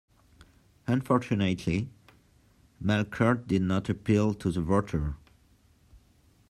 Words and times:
Unfortunately, 0.87 1.87
Melkert 2.83 3.45
did 3.45 3.61
not 3.61 3.87
appeal 3.87 4.33
to 4.33 4.49
the 4.51 4.59
voter. 4.59 5.15